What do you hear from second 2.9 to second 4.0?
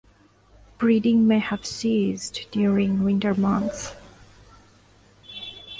winter months.